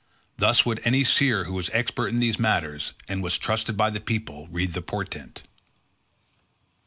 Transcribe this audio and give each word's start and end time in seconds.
Thus 0.35 0.65
would 0.65 0.81
any 0.83 1.03
seer 1.03 1.43
who 1.43 1.53
was 1.53 1.69
expert 1.73 2.07
in 2.07 2.17
these 2.17 2.39
matters, 2.39 2.93
and 3.07 3.21
was 3.21 3.37
trusted 3.37 3.77
by 3.77 3.91
the 3.91 4.01
people, 4.01 4.47
read 4.49 4.73
the 4.73 4.81
portent." 4.81 5.43